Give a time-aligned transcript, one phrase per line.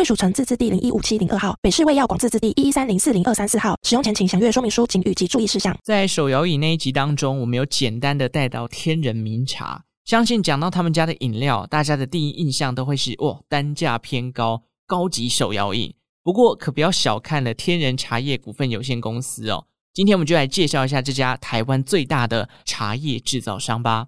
[0.00, 3.76] 贵属城自治地零一五七零二号，北市卫药广自治地一一三零四零二三四号。
[3.82, 5.76] 使用前请详阅说明书、警语及注意事项。
[5.84, 9.84] 在手摇饮那一集当中，我们有简单的带到天人茗茶。
[10.06, 15.92] 相信讲到他们家的饮料，大家的第一印象都会是哦，单价偏高，高级手摇饮。
[16.22, 19.66] 不过可不要小看了天人茶叶股份有限公司哦。
[19.92, 24.06] 今天我们就来介绍一下这家台湾最大的茶叶制造商吧。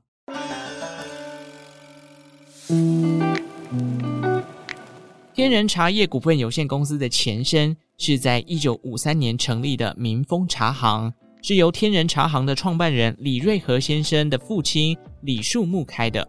[5.35, 16.29] 天人茶叶股份有限公司的前身是在一九五三年成立的民丰茶行，是由天人茶行的创办人李瑞和先生的父亲李树木开的。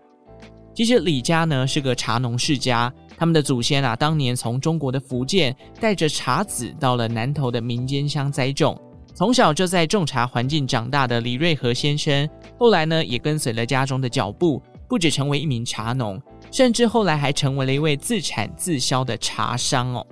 [0.73, 8.80] 其实李家呢是个茶农世家，他们的祖先啊当年从中国的福建带着茶籽到了南投的民间乡栽种，
[9.13, 14.63] 从小就在种茶环境长大的李瑞和先生，后来呢也跟随了家中的脚步，
[14.94, 16.22] 不止成为一名茶农。
[16.52, 20.05] 甚至后来还成为了一位自产自销的茶商哦。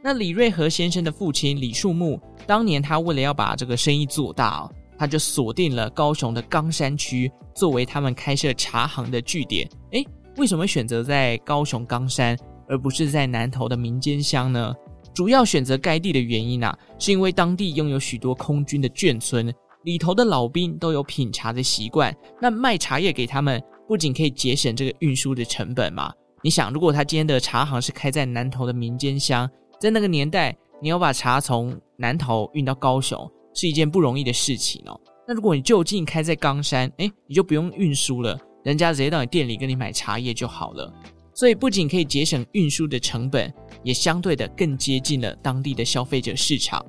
[0.00, 9.68] 那李瑞和先生的父亲李树木，当年他为了要把这个生意做大哦，他就锁定了高雄的冈山区作为他们开设茶行的据点。
[9.90, 14.72] 诶，为什么选择在高雄冈山，而不是在南投的民间乡呢？
[15.12, 23.60] 主要选择该地的原因啊，是因为当地拥有许多空军的眷村，里头的老兵都有品茶的习惯，那卖茶叶给他们。
[23.92, 26.10] 不仅可以节省这个运输的成本嘛，
[26.42, 29.46] 你想，如果他今天的茶行是开在南投的民间乡，
[29.78, 34.98] 在那个年代，你要把茶从南投运到高雄，是一件不容易的事情哦。
[35.28, 40.90] 那如果你就近开在冈山，诶，你就不用运输了，人家直接到你店里跟你买茶叶就好了。
[41.34, 46.82] 所以不仅可以节省运输的成本，也相对的更接近了当地的消费者市场。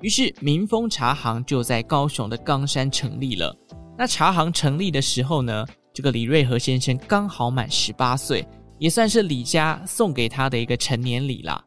[0.00, 3.54] 于是民丰茶行就在高雄的冈山成立了。
[3.98, 8.46] 那茶行成立的时候呢，这个李瑞和先生刚好满十八岁，
[8.78, 11.64] 也算是李家送给他的一个成年礼啦。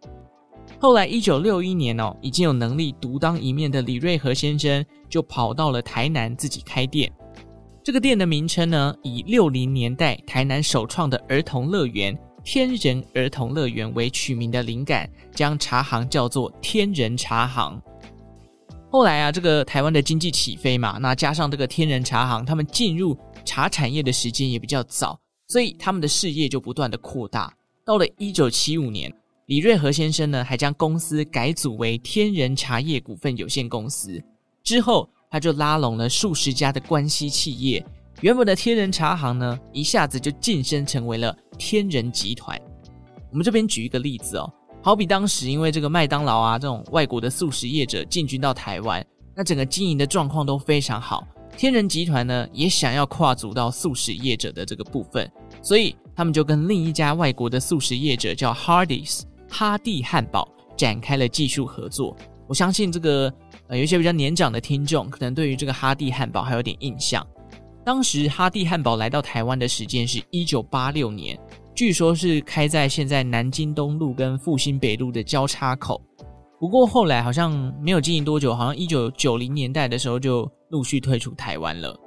[0.79, 7.11] 后来一九六一年哦，已经有能力独当一面的李瑞和先生就跑到了台南自己开店。
[7.83, 17.81] 这个店的名称呢，以六零年代台南首创的儿童乐园“天人儿童乐园”为取名的灵感，将茶行叫做天人茶行。
[18.91, 23.15] 后来啊，这个台湾的经济起飞嘛，那加上这个天人茶行，他们进入
[23.49, 27.51] 茶产业的时间也比较早，所以他们的事业就不断的扩大。
[27.83, 29.11] 到了一九七五年，
[29.47, 34.23] 李瑞和先生呢，还将公司改组为天人茶叶股份有限公司。
[34.63, 37.83] 之后，他就拉拢了数十家的关系企业，
[38.21, 42.55] 原本的天人茶行呢，一下子就晋升成为了天人集团。
[43.31, 44.53] 我们这边举一个例子哦。
[44.83, 49.03] 好比当时因为这个麦当劳啊这种外国的速食业者进军到台湾，
[49.35, 51.27] 那整个经营的状况都非常好。
[51.57, 55.29] 天人集团呢也想要跨足到素食业者的这个部分，
[55.61, 62.15] 所以他们就跟另一家外国的素食业者叫 Hardys 哈蒂汉堡展开了技术合作。
[62.47, 63.33] 我相信这个
[63.67, 67.25] 呃有一些比较年长的听众可能对于这个哈蒂汉堡还有点印象。
[67.83, 71.37] 当时哈蒂汉堡来到台湾的时间是一九八六年。
[71.75, 76.01] 据说是开在现在南京东路跟复兴北路的交叉口，
[76.59, 81.97] 不过后来好像没有经营多久，好像一九九零年代的时候就陆续退出台湾了。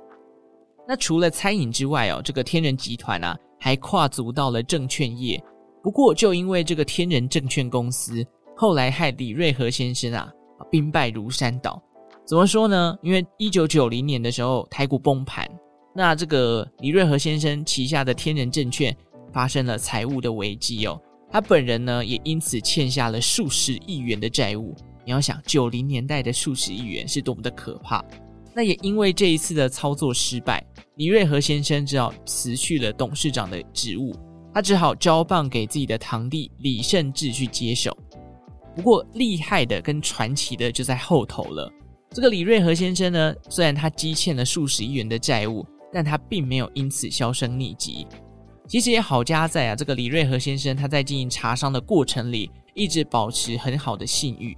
[0.86, 5.42] 那除了餐饮之外哦，这个天人集团啊还跨足到了证券业。
[5.82, 8.24] 不过就因为这个天人证券公司
[8.56, 10.30] 后来害李瑞和先生啊
[10.70, 11.82] 兵败如山倒。
[12.26, 12.96] 怎么说呢？
[13.02, 15.48] 因为一九九零年的时候台股崩盘，
[15.94, 18.96] 那这个李瑞和先生旗下的天人证券。
[19.32, 21.00] 发生了财务的危机哦，
[21.32, 24.76] 他本人呢也因此欠下了数十亿元的债务。
[25.05, 28.05] 你要想九零年代的数十亿元是多么的可怕，
[28.55, 30.62] 那也因为这一次的操作失败，
[30.96, 34.14] 李瑞和先生只好辞去了董事长的职务，
[34.52, 37.96] 他只好交棒给自己的堂弟李胜志去接手。
[38.76, 41.69] 不过厉害的跟传奇的就在后头了。
[42.11, 48.06] 这个李瑞和先生呢，虽然他积欠了数十亿元的债务，但他并没有因此销声匿迹。
[48.69, 54.56] 其实也好家在啊，这个李瑞和先生他在经营茶商的过程里，一直保持很好的信誉，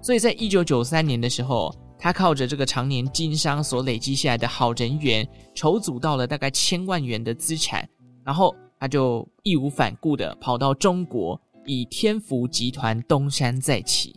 [0.00, 7.88] 所以在一九九三年的时候，他靠着这个常年经商所累积下来的好人缘，筹组到了大概千万元的资产，
[8.24, 14.14] 然后他就义无反顾的跑到中国，以天福集团东山再起。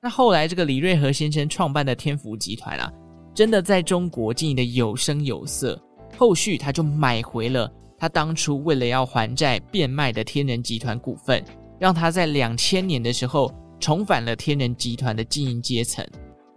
[0.00, 2.90] 那后来这个李瑞和先生创办的天福集团啊，
[3.34, 5.78] 真的在中国经营的有声有色。
[6.16, 7.70] 后续他就买回了
[8.00, 11.44] 他当初为了要还债变卖的天人集团股份，
[11.78, 16.02] 让他在两千年的时候重返了天人集团的经营阶层。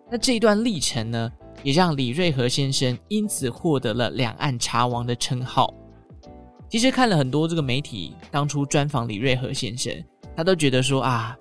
[0.10, 1.30] 那这一段历程呢，
[1.62, 5.74] 也让李瑞和先生因此获得了“两岸茶王”的称号。
[6.70, 9.94] 其实看了很多这个媒体当初专访李瑞和先生，
[10.36, 11.38] 他都觉得说啊，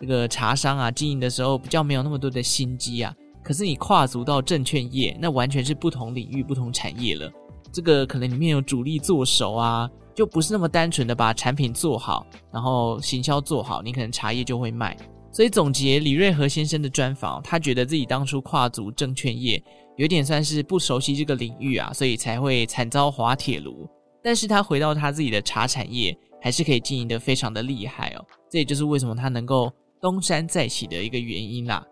[0.00, 3.14] 这个茶商啊经营的时候比较没有那么多的心机啊。
[3.42, 7.30] 可是你跨足到证券业，那完全是不同领域、不同产业了。
[7.72, 14.96] 这个可能里面有主力做手啊，就不是那么单纯的把产品做好，然后行销做好，你可能茶叶就会卖。
[15.32, 19.62] 所以总结李瑞和先生的专访，他觉得自己当初跨足证券业，
[19.96, 23.88] 有点算是不熟悉这个领域啊，所以才会惨遭滑铁卢。
[24.22, 28.24] 但是他回到他自己的茶产业，还是可以经营得非常的厉害哦。
[28.50, 31.82] 这也就是为什么他能够东山再起的一个原因啦。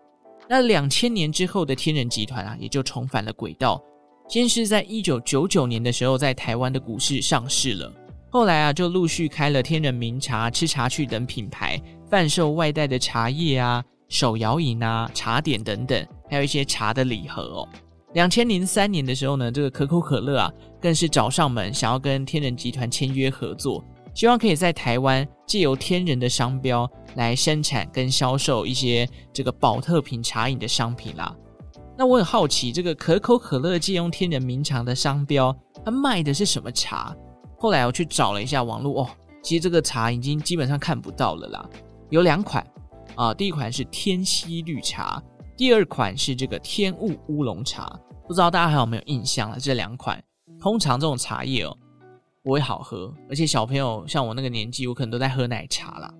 [0.47, 3.81] 那两千年之后的天人集团啊，也就重返了轨道。
[4.31, 7.91] 先是在一九九九年的时候，在台湾的股市上市了。
[8.29, 11.77] 后来啊，就陆续开了天人茗茶、吃茶去等品牌，
[12.09, 17.67] 贩售外带的茶叶啊、手摇饮啊、茶点等等，还有一些茶的礼盒哦。
[18.13, 31.35] 两千零三年的时候呢，这个可口可乐啊，更是找上门，想要跟天人集团签约合作，希望可以在台湾借由天人的商标来生产跟销售一些这个宝特瓶茶饮的商品啦。
[31.97, 35.55] 那我很好奇，这个可口可乐借用天人茗茶的商标，
[35.85, 37.15] 它卖的是什么茶？
[37.59, 39.09] 后来我去找了一下网络，哦，
[39.43, 41.69] 其实这个茶已经基本上看不到了啦。
[42.09, 42.65] 有两款
[43.15, 45.21] 啊，第一款是天溪绿茶，
[45.55, 47.99] 第二款是这个天雾乌龙茶。
[48.27, 49.59] 不知道大家还有没有印象了？
[49.59, 50.21] 这两款
[50.59, 51.77] 通常这种茶叶哦
[52.41, 56.11] 不会好喝，而且小朋友像我那个年纪，我可能都在喝奶茶啦。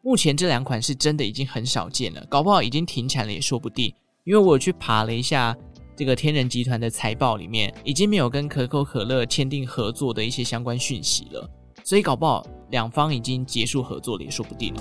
[0.00, 3.92] 目前这两款是真的已经很少见了，搞不好已经停产了也说不定。
[4.28, 5.56] 因为我去爬了一下
[5.96, 11.50] 这个天人集团的财报，里面已经没有跟可口可乐签订合作的一些相关讯息了，
[11.82, 14.74] 所以搞不好两方已经结束合作了也说不定。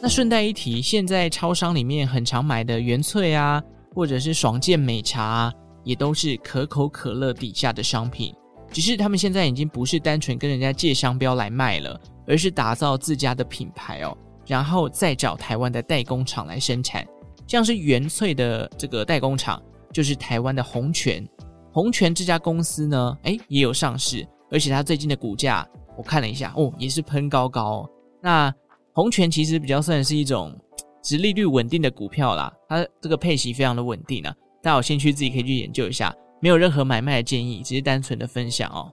[0.00, 3.60] 那顺带一提，现在超商里面很常买的原萃啊，
[3.92, 5.52] 或者是爽健美茶啊，
[5.82, 8.32] 也都是可口可乐底下的商品，
[8.70, 12.00] 只是他们现在已经不是单纯跟人家借商标来卖了。
[12.30, 14.16] 而是打造自家的品牌哦，
[14.46, 17.04] 然后再找台湾的代工厂来生产。
[17.48, 19.60] 像是原萃的这个代工厂，
[19.92, 21.28] 就是台湾的红泉。
[21.72, 25.68] 红泉这家公司呢，哎，也有上市，而且它最近的股价
[25.98, 27.84] 我看了一下，哦，也是喷高高。
[28.22, 28.54] 那
[28.92, 30.56] 红泉其实比较算是一种
[31.02, 34.32] 殖利率稳定的股票啦，它这个配息非常的稳定啊。
[34.62, 38.92] 大家有兴趣自己可以去研究一下，没有任何买卖的建议，只是单纯的分享哦。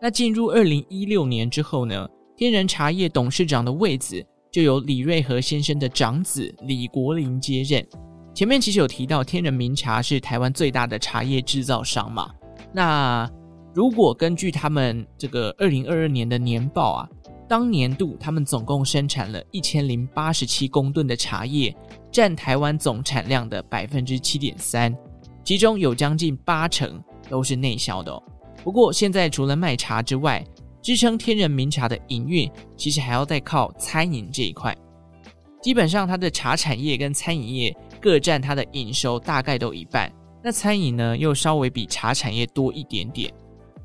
[0.00, 7.84] 那进入二零一六年之后呢，天然茶叶董事长的位子就由李瑞和先生的长子李国林接任。
[8.34, 12.30] 前面其实有提到，天人茗茶是台湾最大的茶叶制造商嘛。
[12.72, 13.28] 那
[13.74, 17.08] 如果根据他们这个二零二二年的年报啊，
[17.48, 21.74] 当年度他们总共生产了一千零八十七公吨的茶叶，
[22.12, 24.94] 占台湾总产量的百分之七点三，
[25.42, 28.22] 其中有将近八成都是内销的哦。
[28.66, 30.44] 不过，现在除了卖茶之外，
[30.82, 34.76] 支撑天人茗茶的营运，其实还要再靠餐饮这一块。
[35.62, 40.12] 基本上，它的茶产业跟餐饮业各占它的营收大概都一半。
[40.42, 43.32] 那餐饮呢，又稍微比茶产业多一点点。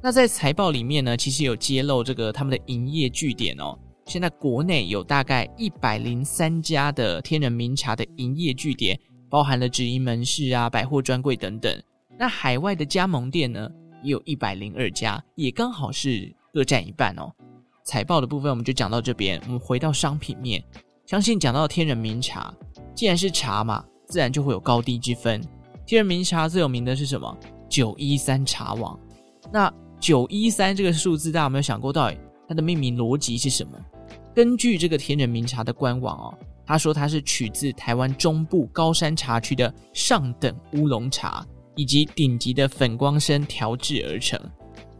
[0.02, 3.78] 那在财报里面呢，其实有揭露这个他们的营业据点哦。
[4.08, 11.72] 现在国内有大概一百零三家的天人茗茶的营业据点，包含了直营门市啊、百货专柜等等。
[12.18, 13.70] 那海外的加盟店呢？
[14.04, 17.32] 也有一百零二家，也刚好是各占一半哦。
[17.84, 20.64] 财报的部分我们就讲到这边，我们回到商品面，
[21.06, 22.54] 相信讲到天人茗茶，
[22.96, 25.42] 既然是茶嘛，自然就会有高低之分。
[25.86, 27.38] 天人茗茶最有名的是什么？
[27.68, 28.98] 九一三茶王。
[29.52, 32.18] 那九一三这个数字，大家有没有想过，到底
[32.48, 33.72] 它的命名逻辑是什么？
[34.34, 41.46] 根据这个天人茗茶的官网哦，他说它是取自台湾中部高山茶区的上等乌龙茶。
[41.76, 44.40] 以及顶级的粉光参调制而成。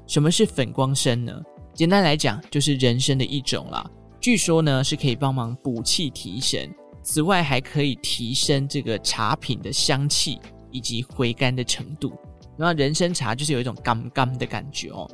[0.08, 1.34] 什么是粉光参呢？
[1.74, 3.90] 简单来讲，就是人参的一种啦。
[4.20, 6.70] 据说呢，是可以帮忙补气提神，
[7.02, 12.12] 此外还可以提升这个茶品的香气以及回甘的程度。
[12.58, 15.10] 那人参茶就是有一种甘甘的感觉哦，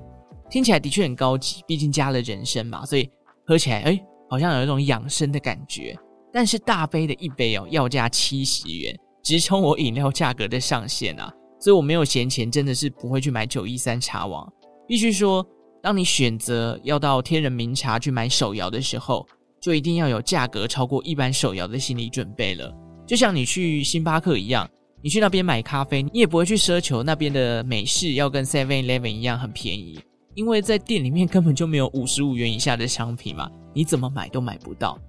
[0.50, 3.10] 听起来的确很高级，毕竟加了人参嘛，所以
[3.46, 4.00] 喝起来哎，
[4.30, 5.98] 好像有一种养生的感觉。
[6.34, 11.34] 但是大杯的一杯哦，要价七十元，直冲我饮料价格的上限啊！
[11.60, 14.48] 所以我没有闲钱，真的是不会去买九一三茶王。
[14.88, 15.46] 必须说，
[15.82, 19.28] 当你选择要到天仁茗茶去买手摇的时候，
[19.60, 22.74] 就一定要有价格超过一般手摇的心理准备了。
[23.06, 24.70] 就像你去星巴克一样，
[25.02, 30.00] 你去那边买咖啡，你也不会去奢求那边的美式要跟 Seven Eleven 一样很便宜，
[30.36, 35.00] 因为在店里面根本就没有五十五元以下的商品嘛，你怎么买都买不到。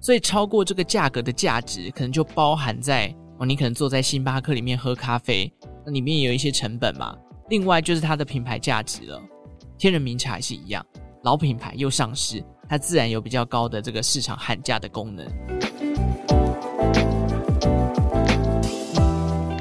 [0.00, 5.50] 所以超过这个价格的价值，可能就包含在哦，你可能坐在星巴克里面喝咖啡，
[5.86, 7.16] 那里面也有一些成本嘛。
[7.48, 9.18] 另外就是它的品牌价值了，
[9.78, 10.84] 天人茗茶也是一样，
[11.24, 15.26] 老品牌又上市，它自然有比较高的这个市场喊价的功能。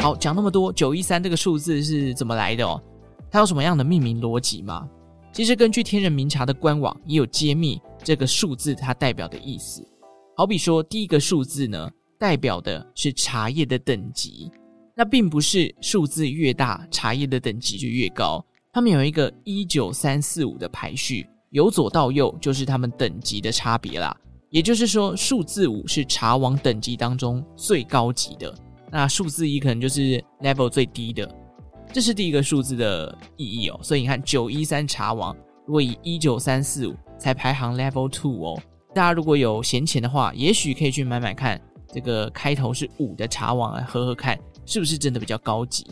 [0.02, 2.84] 好，讲那么多，九一三这个数字是怎么来的哦？
[3.32, 4.86] 它有什么样的命名逻辑吗？
[5.32, 9.82] 其实根据天人茗茶的官网也有揭秘这个数字它代表的意思。
[10.36, 11.90] 好比说，第一个数字呢，
[12.20, 14.52] 代表的是茶叶的等级，
[14.94, 18.46] 那并不是数字越大，茶叶的等级就越高。
[18.74, 24.14] 他们有一个一九三四五的排序，由左到右就是他们等级的差别啦。
[24.50, 28.54] 也就是说，数字五是茶王等级当中最高级的，
[28.92, 31.36] 那数字一可能就是 level 最低的。
[31.94, 33.80] 这是第一个数字的意义哦。
[33.82, 35.34] 所以你看，九一三茶王
[35.66, 38.62] 如果以一九三四五才排行 level two 哦。
[38.94, 45.88] 大家如果有闲钱的话，也许可以去买买看这个开头是五的茶王来喝喝看，是不是真的比较高级？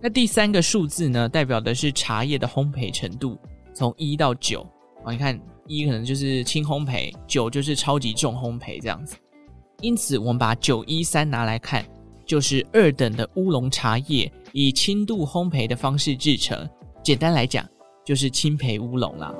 [0.00, 3.38] 那第三个数字呢，代表的是茶叶的烘焙程度，
[3.74, 4.66] 从一到九
[5.04, 9.16] 啊，你看一可能就是轻烘焙，九就是超级重烘焙这样子。
[9.80, 11.84] 因此，我们把九一三拿来看，
[12.24, 16.68] 就是二等的乌龙茶叶以轻度烘焙的方式制成，
[17.02, 17.64] 简单来讲
[18.04, 19.32] 就是轻焙乌龙啦。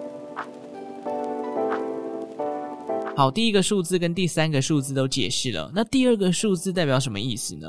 [3.15, 7.69] 好，第一个数字跟第三个数字都解释了，那第二个数字代表什么意思呢？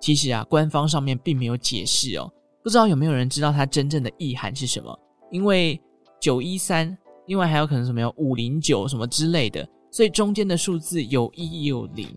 [0.00, 2.30] 其实啊，官方上面并没有解释哦，
[2.62, 4.96] 不知道有没有人知道它真正的意涵是什么？
[5.32, 5.80] 因为
[6.20, 12.08] 九一三，另外还有可能什么有五零九什么之类的，所以中间的数字有一有零，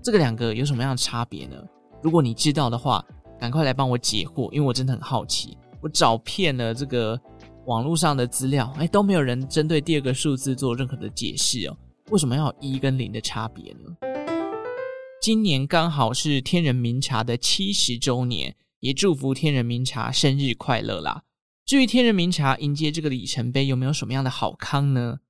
[0.00, 1.56] 这个两个有什么样的差别呢？
[2.00, 3.04] 如果你知道的话，
[3.40, 7.20] 赶快来帮我解惑，因为我真的很好奇，我找遍了这个
[7.66, 11.76] 网络上的资料，哎，都没有人针对第二个数字做任何的解释哦。
[12.10, 13.96] 为什么要一跟零的差别呢？
[15.22, 21.22] 今年刚好是天人茗茶的七十周年，也祝福天人茗茶生日快乐啦！
[21.64, 25.20] 至于天人茗茶迎接这个里程碑，有没有什么样的好康呢？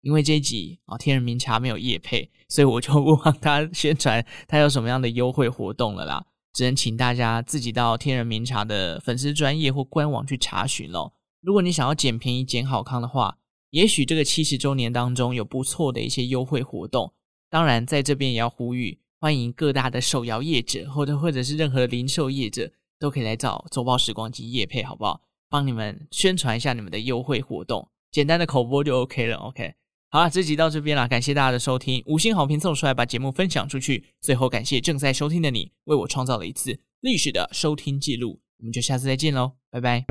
[0.00, 6.24] 因为这一集啊，天人茗茶没有业配，所以我就不帮他宣传他有什么样的优惠活动了啦。
[6.54, 11.12] 只能请大家自己到天人茗茶的粉丝专业或官网去查询喽。
[11.42, 13.36] 如果你想要捡便宜、捡好康的话，
[13.70, 17.12] 也许这个七十周年当中有不错的一些优惠活动，
[17.50, 25.22] 当然在这边也要呼吁，欢迎各大的手摇业者或者或者是任何零售业者都可以来找周报时光机业配，好不好？
[25.48, 29.36] 帮你们宣传一下你们的优惠活动，简单的口播就 OK 了。
[29.36, 29.74] OK，
[30.10, 34.06] 好了，这集到这边了，感谢大家的收听，五星好评送出来，把节目分享出去。
[34.20, 40.04] 最后感谢正在收听的你，为我创造了一次历史的收听记录，我们就下次再见喽，拜拜。